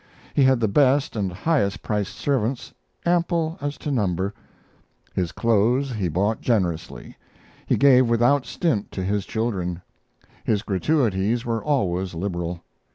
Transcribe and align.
He 0.33 0.45
had 0.45 0.59
the 0.59 0.67
best 0.67 1.15
and 1.15 1.31
highest 1.31 1.83
priced 1.83 2.15
servants, 2.15 2.73
ample 3.05 3.59
as 3.61 3.77
to 3.77 3.91
number. 3.91 4.33
His 5.13 5.31
clothes 5.31 5.91
he 5.93 6.07
bought 6.07 6.41
generously; 6.41 7.17
he 7.67 7.77
gave 7.77 8.09
without 8.09 8.47
stint 8.47 8.91
to 8.93 9.03
his 9.03 9.27
children; 9.27 9.83
his 10.43 10.63
gratuities 10.63 11.45
were 11.45 11.63
always 11.63 12.15
liberal. 12.15 12.63